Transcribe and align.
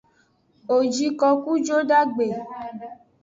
Wo 0.67 0.77
ji 0.93 1.07
koku 1.19 1.51
kudagbe. 1.67 2.27